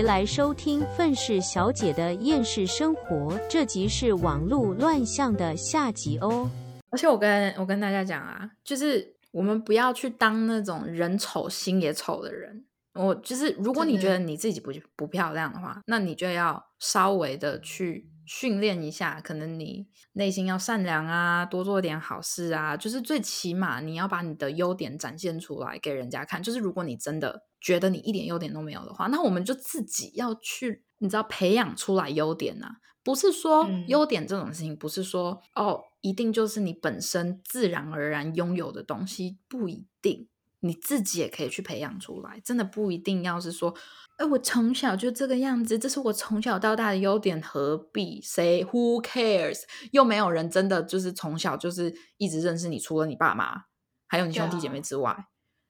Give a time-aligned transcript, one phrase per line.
[0.00, 6.50] 回来收听愤世小姐的厌世生活，这集是网络乱象的下集哦。
[6.88, 12.64] 而且我跟我跟大家讲啊，就是我们不要去当那种人丑心也丑的人。
[12.94, 26.42] 我就是，如果你觉得你自己不不漂亮的话，那你就要稍微的去训练一下，可能你内心要善良啊，多做点好事啊，就是最起码你要把你的优点展现出来给人家看。
[26.42, 40.28] 就是如果你真的觉得你一点优点都没有的话，那我们就自己要去，你知道培养出来优点呐、不是说嗯优点这种事情，不是说哦，一定就是你本身自然而然拥有的东西，不一定。
[40.62, 43.74] 你自己也可以去培养出来，真的不一定要是说，
[44.18, 48.20] 哎，我从小就这个样子，这是我从小到大的优点，何必？
[48.20, 49.62] 谁 Who cares？
[49.92, 53.62] 又没有人真的就是从小就是一直认识你，除了你爸妈，
[54.06, 55.24] 还有你兄弟姐妹之外，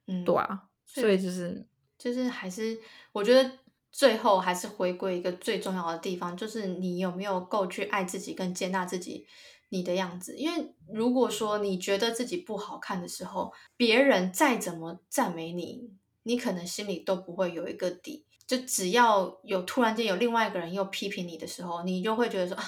[0.09, 1.69] 嗯，对啊，所以就是
[2.01, 2.77] 就是还是
[3.13, 3.59] 我觉得
[3.93, 9.27] 最后还是回归一个最重要的地方，就是你有没有够去爱自己跟接纳自己
[9.69, 10.37] 你的样子。
[10.37, 15.91] 因为如果说你觉得自己不好看的时候，别人再怎么赞美你，
[16.23, 18.25] 你可能心里都不会有一个底。
[18.47, 22.65] 就只要有突然间有另外一个人又批评你的时候，你就会觉得说啊，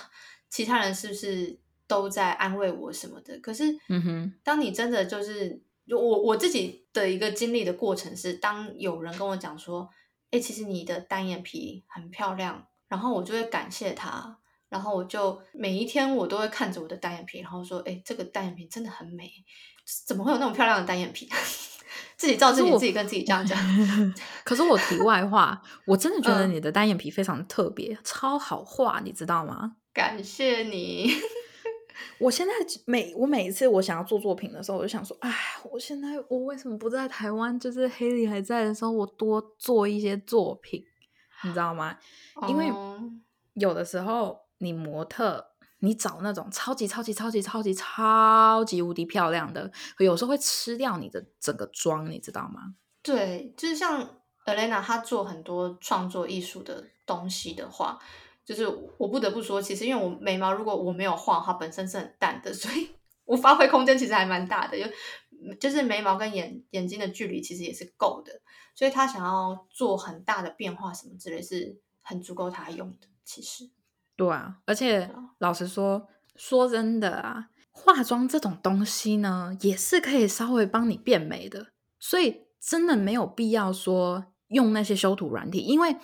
[0.49, 3.37] 其他人是不是都在安慰我什么的？
[3.41, 9.89] 可是，嗯哼，当你真的就是就我我自己的一个经历的过程是，当有人跟我讲说，
[10.31, 14.39] 哎、其实你的单眼皮很漂亮，然后我就会感谢他，
[14.69, 19.31] 然后我就每一天我都会看着我的单眼皮，然后说，哎、这个单眼皮真的很美，
[20.07, 21.29] 怎么会有那么漂亮的单眼皮？
[22.17, 23.59] 自己照自己，自己跟自己这样讲。
[24.45, 29.77] 可是我题外话，我真的觉得嗯你的单眼皮非常特别，超好画，你知道吗？
[29.93, 31.11] 感谢你，
[32.23, 32.53] 我现在
[32.87, 35.34] 每我每一次我想要做作品的时候，我就想说，哎，
[35.70, 37.59] 我现在我为什么不在台湾？
[37.59, 40.85] 就是黑里还在的时候，我多做一些作品，
[41.42, 41.98] 你知道吗？
[42.48, 43.02] 因为哦
[43.55, 45.45] 有的时候你模特，
[45.80, 52.74] 你找那种超级超级超级超级超级无敌漂亮的，有时候会吃掉你的整个妆，你知道吗？
[53.02, 54.08] 对，就是像
[54.47, 57.98] Elena 她做很多创作艺术的东西的话，
[58.45, 58.67] 就是
[58.98, 62.89] 我不得不说，其实因为我眉毛如果我没有画，它本身是很淡的， 所以
[63.25, 64.91] 我发挥空间其实还蛮大的，就
[65.61, 68.33] 就是眉毛跟眼眼睛的距离其实也是够的，
[68.75, 73.08] 所以他想要做很大的变化什么之类是很足够他用的。
[73.25, 73.70] 其实，
[74.17, 85.97] 对啊，而且啊老实说，说真的啊，化妆这种东西呢，也是可以稍微帮你变美的，所以真的没有必要说用那些修图软体，因为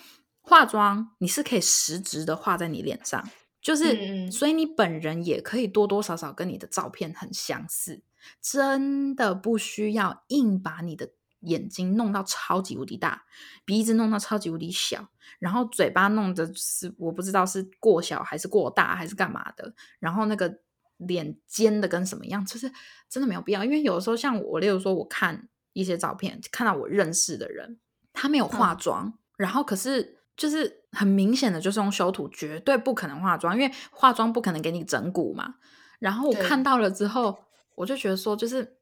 [0.49, 3.23] 化妆你是可以实质的画在你脸上，
[3.61, 8.01] 就是，所以你本人也可以多多少少跟你的照片很相似，
[8.41, 11.11] 真的不需要硬把你的
[11.41, 13.25] 眼睛弄到超级无敌大，
[13.63, 15.07] 鼻子弄到超级无敌小，
[15.37, 20.61] 然后嘴巴弄的是我不知道是过小还是过大还是干嘛的，然后那个
[20.97, 22.71] 脸尖的跟什么样，就是
[23.07, 23.63] 真的没有必要。
[23.63, 27.79] 因为有的时候像我，例如说我看一些照片，看到我认识的人，
[28.13, 28.77] 他没有化嗯。
[28.77, 35.55] 妆，然后可是就是很明显的就是用修图，绝对不可能化妆，因为化妆不可能给你整骨嘛。
[35.99, 37.43] 然后我看到了之后，
[37.75, 38.77] 我就觉得说，就是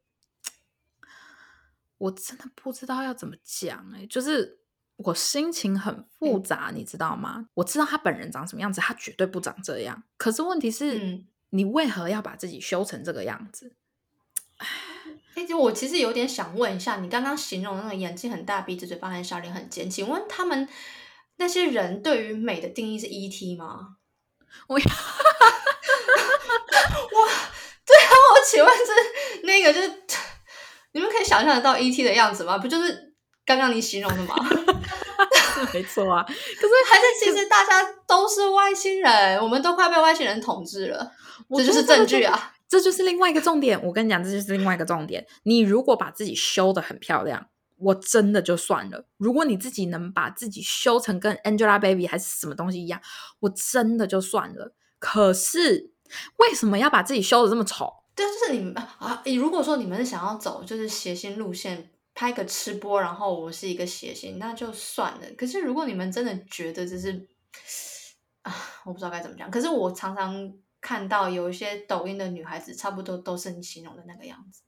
[1.98, 4.60] 我真的不知道要怎么讲哎、就是
[4.98, 7.50] 我心情很复嗯杂，你知道吗？
[7.56, 10.04] 我知道他本人长什么样子，他绝对不长这样。
[10.16, 13.74] 可是问题是，嗯你为何要把自己修成这个样子？
[15.34, 20.68] 哎、就我其实有点想问一下，你刚刚形容那个眼睛很大、鼻子、嘴巴很小、脸很尖，请问他们
[21.38, 23.96] 那些人对于美的定义是 ET 吗？
[24.68, 24.80] 我 我
[27.86, 28.92] 对啊，我请问是
[29.44, 29.92] 那个就是
[30.94, 32.58] 你们可以想象得到 ET 的样子吗？
[32.58, 33.14] 不就是
[33.46, 34.36] 刚刚你形容的吗？
[35.54, 41.12] 是 没错啊，可是还是其实大家都是外星人，我们都快被外星人统治了，
[41.48, 42.54] 我这就是证据啊！
[42.68, 43.82] 这就是另外一个重点。
[43.84, 45.26] 我跟你讲，这就是另外一个重点。
[45.44, 49.06] 你如果把自己修的很漂亮，我真的就算了。
[49.18, 53.02] 如果你自己能把自己修成跟 Angelababy 还是什么东西一样，
[53.40, 54.74] 我真的就算了。
[55.00, 55.92] 可是
[56.38, 57.94] 为什么要把自己修的这么丑？
[58.16, 65.28] 对，就是你们啊，你如果说你们是想要走就是谐星路线，拍个吃播，然后我是一个谐星，那就算了。
[65.38, 67.28] 可是如果你们真的觉得这是
[68.42, 68.52] 啊，
[68.86, 69.52] 我不知道该怎么讲。
[69.52, 70.52] 可是我常常
[70.82, 74.62] 看到有一些抖音的女孩子，差不多都是你形容的那个样子。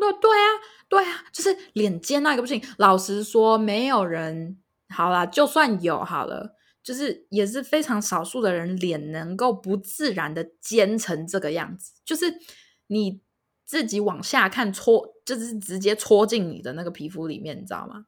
[0.00, 0.46] 对对啊，
[0.88, 2.62] 对啊，就是脸尖那个不行。
[2.78, 4.58] 老实说，没有人
[4.88, 12.32] 好啦，就算有好了，就是也是非常少数的人脸能够不自然的尖成这个样子，就是
[12.86, 13.20] 你
[13.64, 18.06] 自己往下看戳，就是直接戳进你的那个皮肤里面，你知道吗？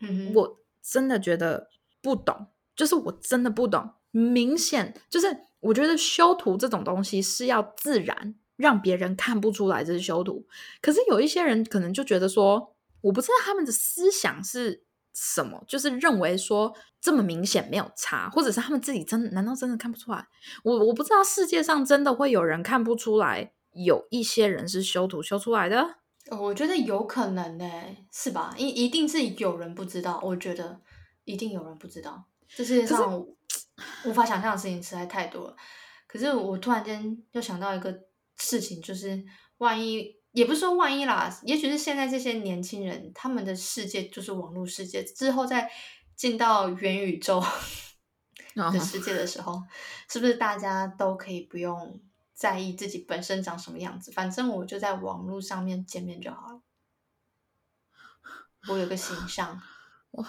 [0.00, 1.68] 嗯，我真的觉得
[2.00, 2.46] 不懂，
[2.76, 10.46] 就是我真的不懂，明显就是我觉得修图这种东西是要自然，让别人看不出来这是修图。
[10.80, 14.84] 可是有一些人可能就觉得说，我不知道他们的思想是
[15.14, 20.28] 什么，就是认为说这么明显没有差，或者是他们自己真难道真的看不出来？
[20.62, 25.96] 我我不知道世界上真的会有人看不出来，有一些人是修图修出来的。
[26.30, 27.64] 我觉得有可能呢、
[28.12, 28.54] 是吧？
[28.56, 30.80] 一一定是有人不知道，我觉得
[31.24, 32.24] 一定有人不知道。
[32.48, 33.26] 这世界上
[34.04, 35.56] 无法想象的事情实在太多了。
[36.06, 37.96] 可是我突然间又想到一个
[38.40, 39.24] 事情，就是
[39.58, 45.70] 万一也不是说万一啦，也许是现在这些年轻人他们的世界就是网络世界，之后再
[46.16, 47.42] 进到元宇宙
[48.54, 49.62] 嗯 的世界的时候，
[50.08, 52.00] 是不是大家都可以不用
[52.32, 54.10] 在意自己本身长什么样子？
[54.12, 56.62] 反正我就在网络上面见面就好了。
[58.68, 59.60] 我有个形象，
[60.12, 60.26] 我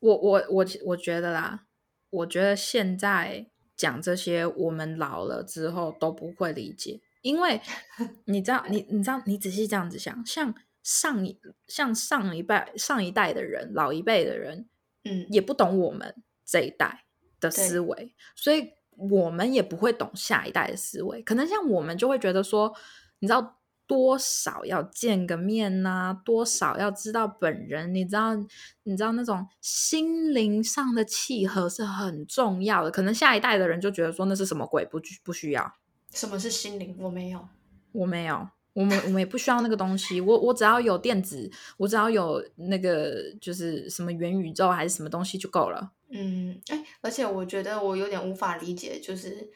[0.00, 1.66] 我我我我觉得啦，
[2.10, 7.60] 我觉得现在讲这些，我们老了之后都不会理解，因为
[8.26, 14.68] 你知道，你你知道，你仔细这样子想，像上一像上一辈上一代的人，老一辈的人，
[15.04, 16.14] 嗯，也不懂我们
[16.44, 17.04] 这一代
[17.40, 21.22] 的思维，所以我们也不会懂下一代的思维。
[21.22, 22.74] 可能像我们就会觉得说，
[23.20, 28.34] 你知道多少要见个面呐、多少要知道本人，你知道，
[28.82, 32.90] 你知道那种心灵上的契合是很重要的。
[32.90, 35.72] 可能下一代的人就觉得说那是什么鬼，不不需要。
[36.12, 36.96] 什么是心灵？
[36.98, 37.48] 我没有。
[37.92, 40.20] 我没有，我们我们也不需要那个东西。
[40.20, 45.92] 我我只要有电子，我只要有那个就是什么元宇宙还是什么东西就够了。
[46.10, 49.50] 嗯，哎，而且我觉得我有点无法理解，就是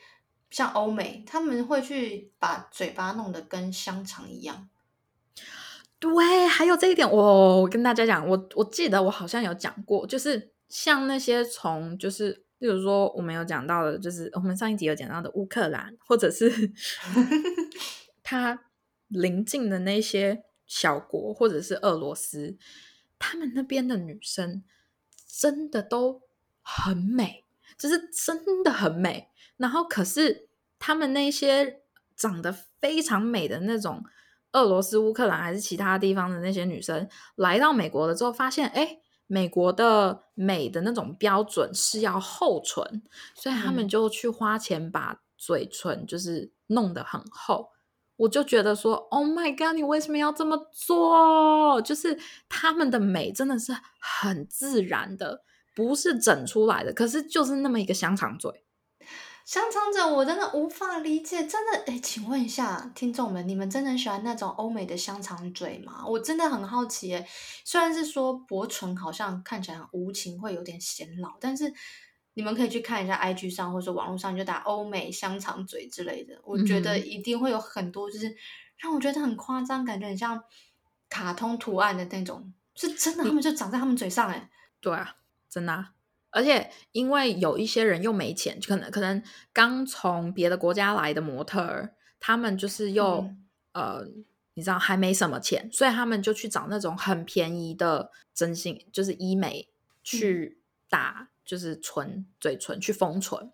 [0.51, 4.69] 像欧美，他们会去把嘴巴弄得跟香肠一样。
[5.99, 16.73] 对，还有这一点，我我跟大家讲，我我记得我好像有讲过，就是像那些从就是，例如说我们有讲到的，就是我们上一集有讲到的乌克兰，或者是
[18.23, 18.59] 他
[19.09, 22.57] 邻近的那些小国，或者是俄罗斯，
[23.19, 24.65] 他们那边的女生
[25.27, 26.23] 真的都
[26.63, 27.45] 很美，
[27.79, 29.29] 就是真的很美。
[29.57, 30.49] 然后可是
[30.79, 31.81] 他们那些
[32.17, 34.05] 长得非常美的那种。
[34.53, 43.03] 俄罗斯、乌克兰还是其他地方的那些女生来到美国了之后，发现哎，美国的美的那种标准是要厚唇，
[43.35, 47.71] 所以他们嗯就去花钱把嘴唇就是弄得很厚。
[48.17, 51.83] 我就觉得说，Oh my god，你为什么要这么做？
[51.83, 52.19] 就是
[52.49, 55.43] 他们的美真的是很自然的，
[55.75, 58.65] 不是整出来的，可是就是那么一个香肠嘴。
[59.47, 66.05] 香肠者，我真的无法理解，真的哎，请问一下听众们，你们真的喜欢那种欧美的香肠嘴吗？
[66.05, 67.25] 我真的很好奇哎。
[67.65, 71.73] 虽然是说薄唇好像看起来很无情，会有点显老，但是
[72.35, 78.37] 你们可以去看一下 IG 上或者说网络上，你就打欧美香肠嘴之类的，我觉得嗯一定会有很多就是
[78.79, 80.43] 让我觉得很夸张，感觉很像
[81.09, 84.51] 卡通图案的那种，是真的，他们就长在他们嘴上哎。
[84.81, 85.15] 对啊，
[85.49, 85.93] 真的、啊。
[86.37, 89.23] 而且因为有一些人又没钱，可能可能
[89.55, 94.07] 刚从别的国家来的模特儿，他们就是又、嗯呃，
[94.53, 99.71] 你知道还没什么钱，所以他们就去找那种很便宜的整形，就是医美
[100.03, 103.51] 去打，就是唇嘴唇去封唇。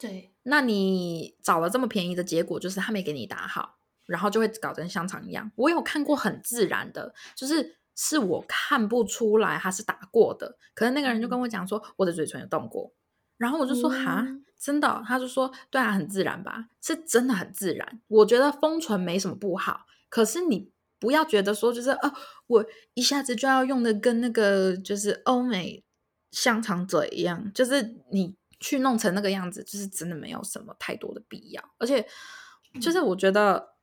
[0.00, 5.52] 对，那你找了这么便宜的结果，就是他没给你打好，然后就会搞成香肠一样。
[5.56, 12.92] 我有看过很自然的，就是是我看不出来他是打过的，可是那个人就跟我讲说我的嘴唇有动过，
[13.36, 14.40] 然后我就说哈、嗯。
[14.56, 18.00] 真的哦、他就说对啊，很自然吧，是真的很自然。
[18.06, 22.14] 我觉得封唇没什么不好，可是你不要觉得说就是哦，
[22.46, 25.84] 我一下子就要用的跟那个就是欧美
[26.30, 31.62] 香肠嘴一样，就是你去弄成那个样子，就是真的没有什么太多的必要。
[31.76, 32.08] 而且，
[32.80, 33.74] 就是我觉得、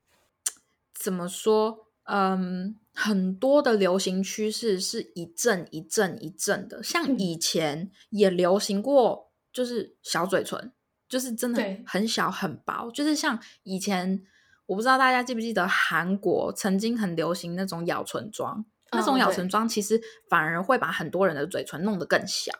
[0.95, 10.71] 怎么说，嗯，很多的流行趋势是一阵一阵一阵的，像嗯以前也流行过，就是小嘴唇，
[11.07, 14.23] 就是真的很小很薄，就是像以前。
[14.67, 22.53] 我不知道大家记不记得韩国曾经很流行那种咬唇妆，那种咬唇妆其实反而会把很多人的嘴唇弄得更小。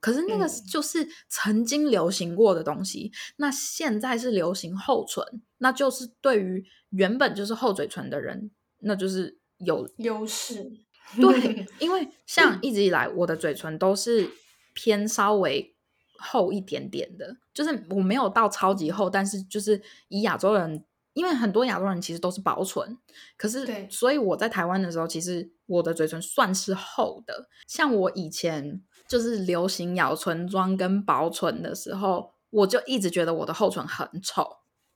[0.00, 5.24] 可是那个嗯就是曾经流行过的东西，那现在是流行厚唇，
[5.58, 10.72] 那就是对于原本就是厚嘴唇的人，那就是有优势。
[11.16, 14.30] 对， 因为像一直以来我的嘴唇都是
[14.72, 15.74] 偏稍微
[16.18, 22.96] 厚一点点的，就是我没有到超级厚，但是就是以亚洲人，因为很多亚洲人其实都是薄唇，
[23.36, 27.48] 可是对所以我在台湾的时候，其实我的嘴唇算是厚的。
[27.66, 34.48] 像我以前就是流行咬唇妆跟薄唇的时候，我就一直觉得我的厚唇很丑，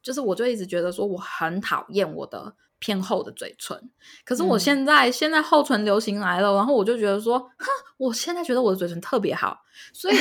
[0.03, 3.91] 就是我就一直觉得说我很讨厌我的偏厚的嘴唇。
[4.25, 7.67] 可是我嗯现在、现在厚唇流行来了，然后我就觉得说，哼，
[7.97, 10.17] 我现在觉得我的嘴唇特别好，所以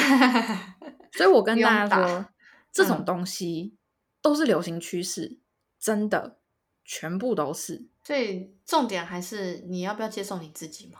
[1.14, 2.26] 所以我跟大家说，
[2.72, 3.76] 这种嗯东西
[4.22, 5.38] 都是流行趋势，
[5.80, 6.38] 真的
[6.84, 7.88] 全部都是。
[8.04, 11.00] 所以重点还是你要不要接受你自己嘛？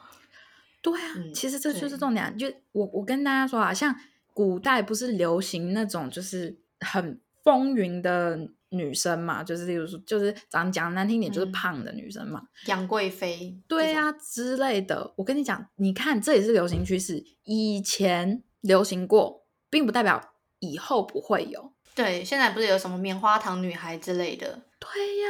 [0.82, 2.32] 对啊，嗯其实这就是重点啊。
[2.38, 3.96] 就我我跟大家说啊，像
[4.34, 8.38] 古代不是流行那种就是很风云的
[8.70, 15.14] 女生嘛，就是例如说，就是咱讲难听点，就是嗯胖的女生嘛，杨贵妃，对呀、啊之类的。
[15.16, 21.72] 我跟你讲，你看这也是流行趋势，以前流行过，并不代表以后不会有。
[21.94, 25.28] 对，现在不是有什么棉花糖女孩之类的，对呀、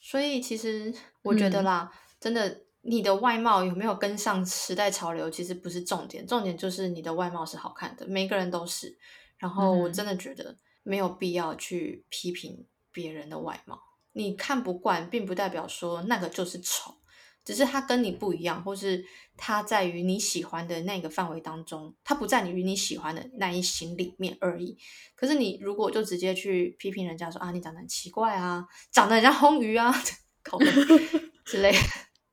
[0.00, 8.98] 所以其实我觉得嗯啦，真的，你的外貌有没有跟上时代潮流，其实不是重点，重点就是你的外貌是好看的，每个人都是。
[9.38, 13.80] 然后我嗯真的觉得没有必要去批评别人的外貌，
[14.12, 16.94] 你看不惯，并不代表说那个就是丑，
[17.44, 19.04] 只是他跟你不一样，或是
[19.36, 24.76] 他在于你喜欢的那个范围当中，他不在你于你喜欢的那一型里面而已。
[25.14, 29.94] 可是你如果就直接去批评人家说啊，你长得很奇怪啊，长得很像红鱼啊，
[30.42, 30.66] 口味
[31.44, 31.78] 之类的，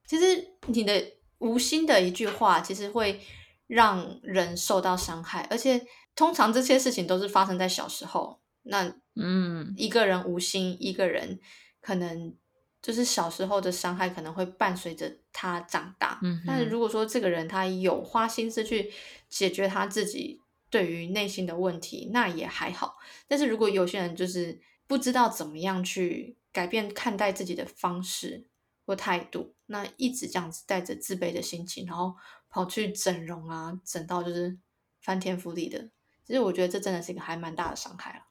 [0.07, 3.19] 其实你的无心的一句话，其实会
[3.67, 5.85] 让人受到伤害，而且
[6.17, 8.41] 通常这些事情都是发生在小时候。
[8.63, 11.39] 那嗯，一个人无心，一个人
[11.79, 12.35] 可能
[12.81, 16.19] 就是小时候的伤害，可能会伴随着他长大。
[16.21, 18.91] 嗯但是如果说这个人他有花心思去
[19.29, 22.97] 解决他自己对于内心的问题，那也还好。
[23.27, 28.47] 但是如果有些人就是不知道怎么样去改变看待自己的方式
[28.85, 32.15] 或态度，那一直这样子带着自卑的心情，然后
[32.49, 34.57] 跑去整容啊，整到就是
[34.99, 35.89] 翻天覆地的。
[36.27, 38.25] 其实我觉得这真的是一个还蛮大的伤害了。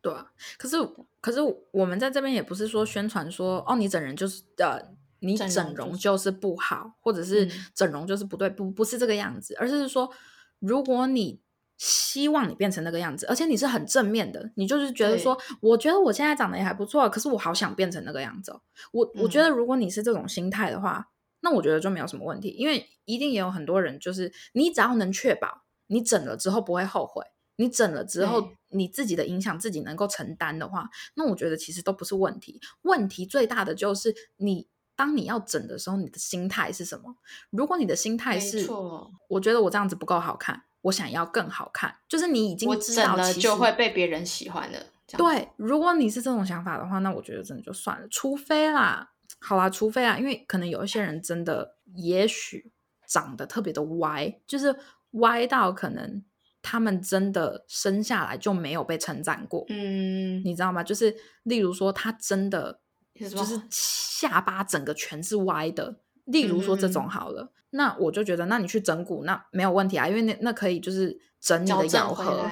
[0.00, 0.76] 对啊，可是
[1.20, 1.38] 可是
[1.70, 4.80] 我们在这边也不是说宣传说哦，你整人就是呃，
[5.20, 10.12] 你整容就是不好，或者是嗯整容就是不对，不不是这个样子，而是说
[10.58, 11.40] 如果你
[11.76, 18.60] 希望你变成那个样子，而且你是很正面的，你就是觉得说，我觉得我现在长得也还不错，可是我好想变成那个样子哦。
[18.92, 21.08] 我我觉嗯得如果你是这种心态的话，
[21.40, 27.22] 那我觉得就没有什么问题，因为一定也有很多人就是你只要能确保你整了之后不会后悔。
[27.60, 32.60] 你整了之后，你自己的影响自己能够承担的话，那我觉得其实都不是问题。
[32.82, 37.16] 问题最大的就是你当你要整的时候，你的心态是什么？
[37.50, 44.78] 如果你的心态是错，我觉得我这样子不够好看，我想要更好看，就是你已经整了就会被别人喜欢的。
[45.08, 48.06] 这样子，对，如果你是这种想法的话，那我觉得真的就算了。
[48.08, 52.70] 除非啦，好啦，除非啦，因为可能有一些人真的，也许
[53.08, 54.76] 长得特别的歪，就是
[55.12, 56.22] 歪到可能
[56.62, 60.82] 他们真的生下来就没有被称赞过，嗯，你知道吗？
[60.82, 62.80] 就是例如说，他真的
[63.14, 72.44] 就是下巴整个全是歪的，例如说这种嗯好了，那我就觉得，那你去整骨那没有问题啊，因为那那可以就是整你的咬合。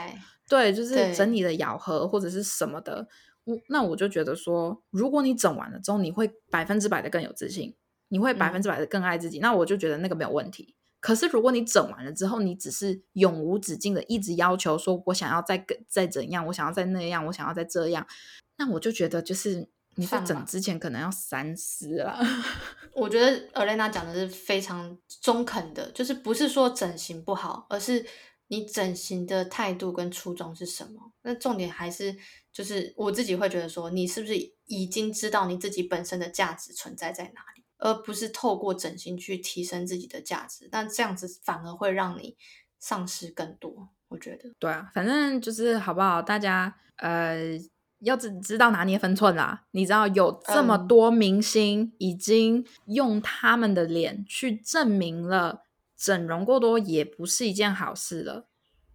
[0.49, 3.09] 对，就是整你的咬合或者是什么的。
[3.43, 7.75] 我那我就觉得说，如果你整完了之后，你会百分之百的更有自信，
[8.11, 10.76] 你会百分嗯之百的更爱自己，那我就觉得那个没有问题。
[11.07, 18.05] 可是如果你整完了之后，你只是永无止境的一直要求说，我想要再更再怎样，我想要再那样，我想要再这样，
[18.57, 22.19] 那我就觉得就是你在整之前可能要三思啦。
[22.93, 28.05] 我觉得 Elena 讲的是非常中肯的，就是不是说整形不好，而是
[28.49, 31.13] 你整形的态度跟初衷是什么。
[31.23, 32.17] 那重点还是
[32.53, 34.35] 就是我自己会觉得说，你是不是
[34.67, 40.69] 已经知道你自己本身的价值存在在哪里，而不是透过整形去提升自己的价值。
[40.71, 42.37] 但这样子反而会让你
[42.79, 43.89] 丧失更多。
[44.09, 46.23] 我觉得，对啊，反正就是好不好？
[46.23, 47.59] 大家呃
[48.01, 49.65] 要知知道拿捏分寸啦。
[49.73, 55.65] 你知道有这么嗯多明星已经用他们的脸去证明了
[55.97, 58.47] 整容过多也不是一件好事了，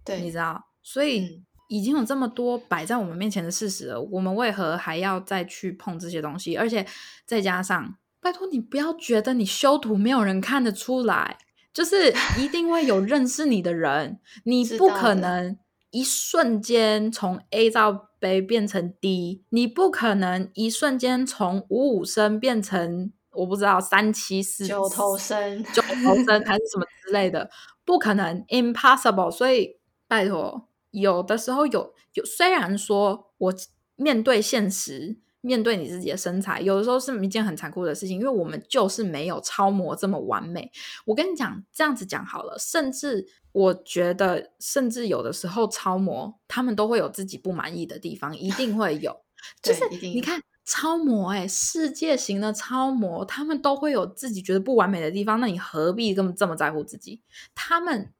[0.05, 0.67] 对，你知道？
[0.81, 6.55] 所以嗯已经有这么多摆在我们面前的事实了，我们为何还要再去碰这些东西？
[6.55, 6.85] 而且
[7.25, 11.37] 再加上，拜托你不要觉得你修图没有人看得出来。
[11.73, 15.57] 就是一定会有认识你的人，你不可能
[15.91, 27.49] 一瞬间从 A 到 B 变成 D，你不可能一瞬间从五五身变成我不知道三七四九头身，九头身还是什么之类的，
[27.85, 29.31] 不可能，impossible。
[29.31, 29.77] 所以
[30.09, 33.53] 拜托，有的时候有有，虽然说我
[33.95, 40.71] 面对现实面对你自己的身材，有的时候是一件很残酷的事情，因为我们就是没有超模这么完美。
[41.05, 49.21] 我跟你讲，这样子讲好了，甚至我觉得，甚至有的时候超模他们都会有自己不满意的地方，一定会有。
[49.61, 57.21] 就是你看超模，哎，世界型的超模，他们都会有自己觉得不完美的地方，那你何必这么这么在乎自己？
[57.53, 58.13] 他们。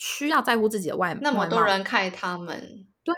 [0.00, 3.14] 需要在乎自己的外貌，那么多人看他们，对，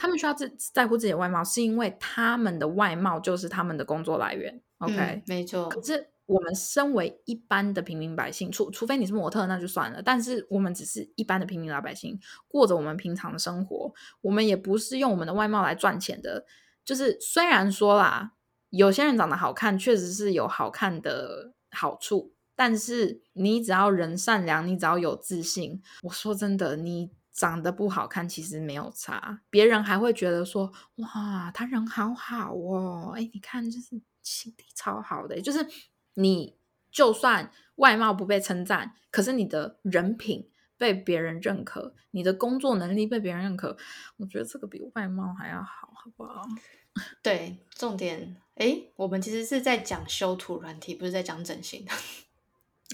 [0.00, 4.58] 他们需要自在乎自己的外貌，是因为他们的外貌就是他们的工作来源。
[4.78, 5.68] OK，没错。
[5.68, 10.00] 可是我们身为一般的平民百姓，除除非你是模特，那就算了。
[10.00, 13.92] 但是我们只是一般的平民老百姓，过着我们平常的生活，
[14.22, 16.46] 我们也不是用我们的外貌来赚钱的。
[16.82, 18.32] 就是虽然说啦，
[18.70, 22.32] 有些人长得好看，确实是有好看的好处。
[22.56, 35.66] 但是你只要人善良，你只要有自信，我说真的，你长得不好看其实没有差，别人还会觉得说，哇，他人好好哦，哎，你看就是心地超好的，就是
[36.12, 36.54] 你
[36.92, 43.74] 就算外貌不被称赞，可是你的人品被别人认可，你的工作能力被别人认可，
[44.18, 46.46] 我觉得这个比外貌还要好，好不好？
[47.22, 51.86] 对，重点，哎，我们其实是在讲修图软体，不是在讲整形。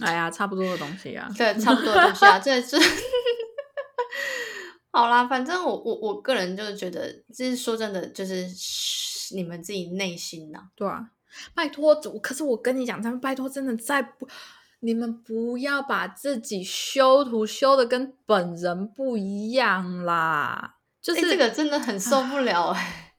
[0.00, 2.76] 哎呀，差不多的东西啊，对，差不多的东西啊，这是
[4.90, 5.26] 好啦。
[5.26, 8.46] 反正我我我个人就是觉得，就是说真的，就是
[9.34, 11.10] 你们自己内心呐，对啊，
[11.54, 14.28] 拜托，可是我跟你讲，他们拜托，真的再不，
[14.80, 20.76] 你们不要把自己修图修的跟本人不一样啦。
[21.02, 23.14] 就是这个真的很受不了哎，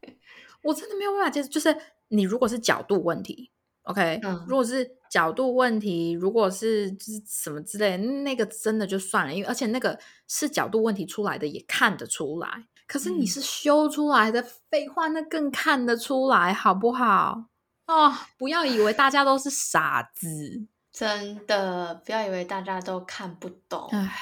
[0.63, 1.47] 我真的没有办法接受。
[1.49, 1.75] 就是
[2.09, 3.51] 你如果是角度问题。
[3.87, 12.65] OK，如果是角度问题，如果是是什么之类，那个真的就算了，因为而且那个是角度问题出来的，也看得出来。
[12.85, 17.45] 可是你是修出来的，废话，那更看得出来，好不好？
[17.85, 23.87] 哦，不要以为大家都是傻子，真的不要以为大家都看不懂。
[23.93, 24.13] 唉，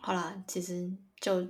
[0.00, 0.88] 好啦，其实
[1.20, 1.44] 就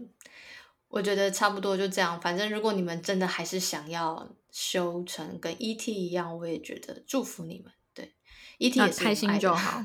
[0.88, 2.18] 我觉得差不多就这样。
[2.18, 4.26] 反正如果你们真的还是想要。
[4.52, 7.72] 修成跟 ET 一样，我也觉得祝福你们。
[7.94, 8.14] 对
[8.58, 9.84] ，ET 也是开心就好。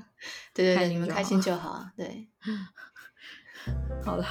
[0.54, 1.86] 对对对，你们开心就 好。
[1.96, 2.28] 对，
[4.04, 4.26] 好了，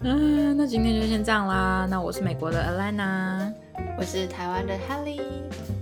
[0.00, 1.86] 嗯，那今天就先这样啦。
[1.90, 3.52] 那我是美国的 Alana，
[3.98, 5.20] 我是台湾的 Helly，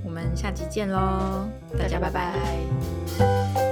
[0.05, 3.70] 我们下期见喽，大家拜拜。